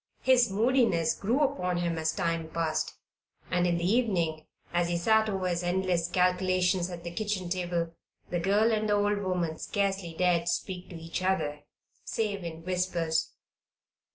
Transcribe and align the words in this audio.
His 0.23 0.49
moodiness 0.51 1.13
grew 1.13 1.41
upon 1.41 1.77
him 1.77 1.99
as 1.99 2.11
time 2.11 2.49
passed. 2.49 2.95
And 3.51 3.67
in 3.67 3.77
the 3.77 3.85
evening, 3.87 4.47
as 4.73 4.89
he 4.89 4.97
sat 4.97 5.29
over 5.29 5.47
his 5.47 5.61
endless 5.61 6.07
calculations 6.07 6.89
at 6.89 7.03
the 7.03 7.11
kitchen 7.11 7.49
table, 7.49 7.93
the 8.31 8.39
girl 8.39 8.71
and 8.71 8.89
the 8.89 8.93
old 8.95 9.19
woman 9.19 9.59
scarcely 9.59 10.15
dared 10.17 10.47
speak 10.47 10.89
to 10.89 10.95
each 10.95 11.21
other 11.21 11.65
save 12.03 12.43
in 12.43 12.63
whispers. 12.63 13.33